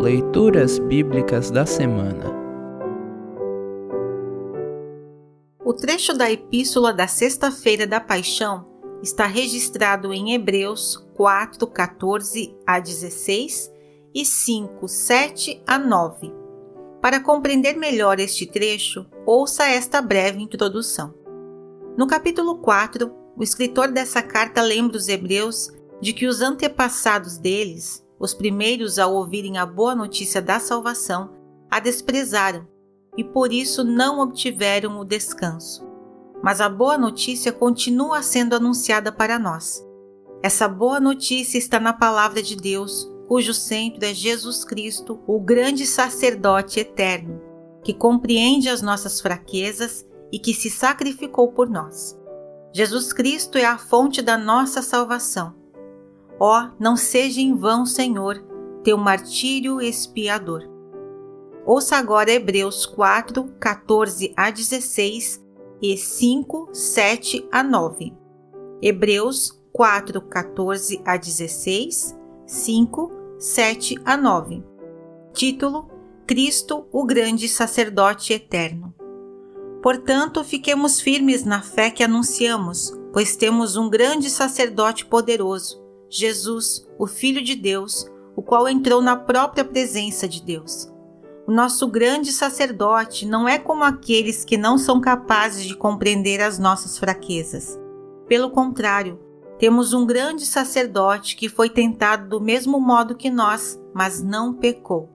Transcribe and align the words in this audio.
Leituras 0.00 0.78
Bíblicas 0.78 1.50
da 1.50 1.66
Semana 1.66 2.34
O 5.62 5.74
trecho 5.74 6.16
da 6.16 6.32
Epístola 6.32 6.90
da 6.90 7.06
Sexta-feira 7.06 7.86
da 7.86 8.00
Paixão 8.00 8.66
está 9.02 9.26
registrado 9.26 10.10
em 10.10 10.32
Hebreus 10.32 10.96
4, 11.14 11.66
14 11.66 12.56
a 12.66 12.80
16 12.80 13.70
e 14.14 14.24
5, 14.24 14.88
7 14.88 15.62
a 15.66 15.78
9. 15.78 16.32
Para 17.02 17.20
compreender 17.20 17.76
melhor 17.76 18.18
este 18.18 18.46
trecho, 18.46 19.04
ouça 19.26 19.66
esta 19.66 20.00
breve 20.00 20.40
introdução. 20.42 21.12
No 21.98 22.06
capítulo 22.06 22.56
4, 22.56 23.14
o 23.36 23.42
escritor 23.42 23.88
dessa 23.88 24.22
carta 24.22 24.62
lembra 24.62 24.96
os 24.96 25.08
hebreus 25.08 25.70
de 26.00 26.14
que 26.14 26.26
os 26.26 26.40
antepassados 26.40 27.36
deles, 27.36 28.02
os 28.20 28.34
primeiros 28.34 28.98
a 28.98 29.06
ouvirem 29.06 29.56
a 29.56 29.64
boa 29.64 29.94
notícia 29.94 30.42
da 30.42 30.60
salvação, 30.60 31.30
a 31.70 31.80
desprezaram 31.80 32.68
e 33.16 33.24
por 33.24 33.50
isso 33.50 33.82
não 33.82 34.20
obtiveram 34.20 35.00
o 35.00 35.04
descanso. 35.04 35.88
Mas 36.42 36.60
a 36.60 36.68
boa 36.68 36.98
notícia 36.98 37.50
continua 37.50 38.22
sendo 38.22 38.54
anunciada 38.54 39.10
para 39.10 39.38
nós. 39.38 39.82
Essa 40.42 40.68
boa 40.68 41.00
notícia 41.00 41.58
está 41.58 41.80
na 41.80 41.92
palavra 41.92 42.42
de 42.42 42.56
Deus, 42.56 43.10
cujo 43.26 43.54
centro 43.54 44.04
é 44.04 44.12
Jesus 44.12 44.64
Cristo, 44.64 45.20
o 45.26 45.40
grande 45.40 45.86
sacerdote 45.86 46.80
eterno, 46.80 47.40
que 47.82 47.94
compreende 47.94 48.68
as 48.68 48.82
nossas 48.82 49.20
fraquezas 49.20 50.06
e 50.30 50.38
que 50.38 50.54
se 50.54 50.70
sacrificou 50.70 51.52
por 51.52 51.68
nós. 51.68 52.18
Jesus 52.72 53.12
Cristo 53.12 53.58
é 53.58 53.64
a 53.64 53.78
fonte 53.78 54.22
da 54.22 54.38
nossa 54.38 54.82
salvação. 54.82 55.59
Ó, 56.42 56.58
oh, 56.58 56.70
não 56.80 56.96
seja 56.96 57.38
em 57.38 57.54
vão, 57.54 57.84
Senhor, 57.84 58.42
teu 58.82 58.96
martírio 58.96 59.78
expiador. 59.78 60.62
Ouça 61.66 61.96
agora 61.96 62.32
Hebreus 62.32 62.86
4, 62.86 63.44
14 63.60 64.32
a 64.34 64.50
16 64.50 65.44
e 65.82 65.98
5, 65.98 66.70
7 66.72 67.46
a 67.52 67.62
9. 67.62 68.14
Hebreus 68.80 69.62
4, 69.70 70.22
14 70.22 71.02
a 71.04 71.18
16, 71.18 72.18
5, 72.46 73.12
7 73.38 74.00
a 74.02 74.16
9. 74.16 74.64
Título: 75.34 75.90
Cristo, 76.26 76.86
o 76.90 77.04
grande 77.04 77.48
sacerdote 77.48 78.32
eterno. 78.32 78.94
Portanto, 79.82 80.42
fiquemos 80.42 81.00
firmes 81.00 81.44
na 81.44 81.60
fé 81.60 81.90
que 81.90 82.02
anunciamos, 82.02 82.92
pois 83.12 83.36
temos 83.36 83.76
um 83.76 83.88
grande 83.88 84.30
sacerdote 84.30 85.04
poderoso, 85.04 85.79
Jesus, 86.10 86.84
o 86.98 87.06
Filho 87.06 87.40
de 87.42 87.54
Deus, 87.54 88.10
o 88.34 88.42
qual 88.42 88.68
entrou 88.68 89.00
na 89.00 89.16
própria 89.16 89.64
presença 89.64 90.26
de 90.26 90.42
Deus. 90.42 90.92
O 91.46 91.52
nosso 91.52 91.86
grande 91.86 92.32
sacerdote 92.32 93.24
não 93.24 93.48
é 93.48 93.58
como 93.58 93.84
aqueles 93.84 94.44
que 94.44 94.56
não 94.56 94.76
são 94.76 95.00
capazes 95.00 95.64
de 95.64 95.76
compreender 95.76 96.40
as 96.40 96.58
nossas 96.58 96.98
fraquezas. 96.98 97.78
Pelo 98.26 98.50
contrário, 98.50 99.18
temos 99.58 99.92
um 99.92 100.04
grande 100.04 100.46
sacerdote 100.46 101.36
que 101.36 101.48
foi 101.48 101.68
tentado 101.68 102.28
do 102.28 102.40
mesmo 102.40 102.80
modo 102.80 103.14
que 103.14 103.30
nós, 103.30 103.80
mas 103.94 104.22
não 104.22 104.54
pecou. 104.54 105.08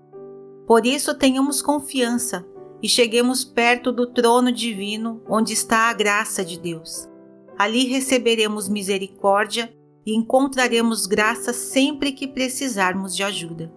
Por 0.66 0.85
isso, 0.85 1.13
tenhamos 1.16 1.61
confiança 1.61 2.45
e 2.81 2.88
cheguemos 2.88 3.43
perto 3.43 3.91
do 3.91 4.07
trono 4.07 4.51
divino 4.51 5.21
onde 5.27 5.53
está 5.53 5.89
a 5.89 5.93
graça 5.93 6.43
de 6.43 6.59
Deus. 6.59 7.09
Ali 7.57 7.85
receberemos 7.85 8.69
misericórdia 8.69 9.73
e 10.06 10.16
encontraremos 10.16 11.06
graça 11.06 11.52
sempre 11.52 12.11
que 12.11 12.28
precisarmos 12.28 13.16
de 13.16 13.23
ajuda. 13.23 13.73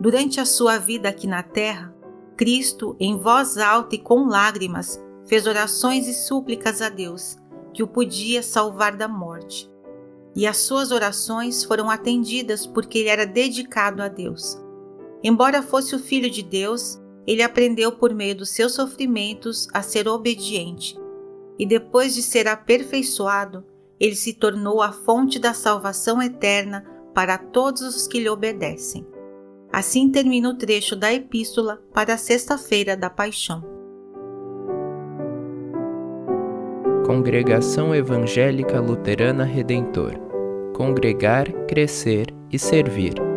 Durante 0.00 0.40
a 0.40 0.44
sua 0.44 0.78
vida 0.78 1.08
aqui 1.08 1.26
na 1.26 1.42
terra, 1.42 1.94
Cristo, 2.36 2.96
em 2.98 3.18
voz 3.18 3.58
alta 3.58 3.96
e 3.96 3.98
com 3.98 4.26
lágrimas, 4.26 5.02
fez 5.26 5.46
orações 5.46 6.06
e 6.06 6.14
súplicas 6.14 6.80
a 6.80 6.88
Deus, 6.88 7.36
que 7.74 7.82
o 7.82 7.88
podia 7.88 8.42
salvar 8.42 8.96
da 8.96 9.06
morte. 9.06 9.70
E 10.34 10.46
as 10.46 10.58
suas 10.58 10.92
orações 10.92 11.64
foram 11.64 11.90
atendidas 11.90 12.66
porque 12.66 12.98
ele 12.98 13.08
era 13.08 13.26
dedicado 13.26 14.02
a 14.02 14.08
Deus. 14.08 14.56
Embora 15.22 15.62
fosse 15.62 15.94
o 15.94 15.98
Filho 15.98 16.30
de 16.30 16.42
Deus, 16.42 16.98
ele 17.26 17.42
aprendeu 17.42 17.92
por 17.92 18.14
meio 18.14 18.36
dos 18.36 18.50
seus 18.50 18.72
sofrimentos 18.72 19.68
a 19.72 19.82
ser 19.82 20.08
obediente, 20.08 20.98
e 21.58 21.66
depois 21.66 22.14
de 22.14 22.22
ser 22.22 22.48
aperfeiçoado, 22.48 23.64
ele 24.00 24.16
se 24.16 24.32
tornou 24.32 24.80
a 24.80 24.90
fonte 24.90 25.38
da 25.38 25.52
salvação 25.52 26.22
eterna 26.22 26.84
para 27.14 27.36
todos 27.36 27.82
os 27.82 28.08
que 28.08 28.18
lhe 28.18 28.28
obedecem. 28.28 29.06
Assim 29.70 30.10
termina 30.10 30.48
o 30.48 30.56
trecho 30.56 30.96
da 30.96 31.12
Epístola 31.12 31.80
para 31.92 32.14
a 32.14 32.18
Sexta-feira 32.18 32.96
da 32.96 33.10
Paixão. 33.10 33.62
Congregação 37.06 37.94
Evangélica 37.94 38.80
Luterana 38.80 39.44
Redentor 39.44 40.30
Congregar, 40.80 41.52
Crescer 41.66 42.28
e 42.50 42.58
Servir. 42.58 43.29